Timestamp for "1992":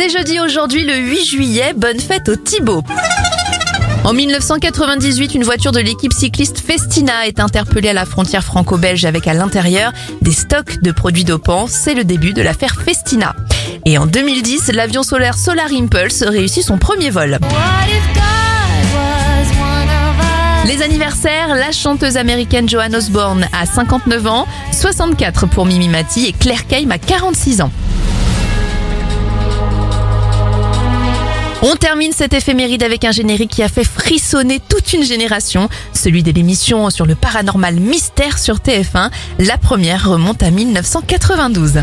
40.50-41.82